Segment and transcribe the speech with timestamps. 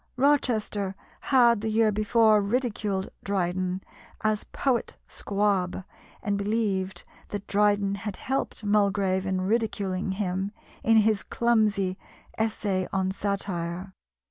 [0.17, 0.95] Rochester
[1.29, 3.83] had the year before ridiculed Dryden
[4.23, 5.83] as "Poet Squab,"
[6.23, 10.53] and believed that Dryden had helped Mulgrave in ridiculing him
[10.83, 11.99] in his clumsy
[12.35, 13.93] "Essay on Satire."